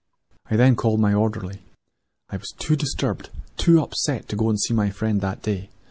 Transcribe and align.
"I 0.49 0.55
then 0.55 0.75
called 0.75 0.99
my 0.99 1.13
orderly. 1.13 1.61
I 2.31 2.37
felt 2.39 2.57
too 2.57 2.75
perturbed, 2.75 3.29
too 3.55 3.75
moved, 3.81 4.29
to 4.29 4.35
go 4.35 4.49
and 4.49 4.59
see 4.59 4.73
my 4.73 4.89
friend 4.89 5.23
on 5.23 5.29
that 5.29 5.43
day. 5.43 5.69